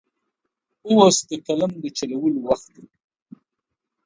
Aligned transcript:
اوس 0.89 1.15
د 1.29 1.31
قلم 1.47 1.71
د 1.81 1.83
چلولو 1.97 2.39
وخت 2.47 2.67
دی. 2.75 2.85